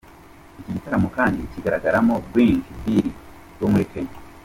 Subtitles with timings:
[0.59, 3.07] Iki gitaramo kandi kigaragaramo Blinky Bill
[3.59, 4.15] wo muri Kenya.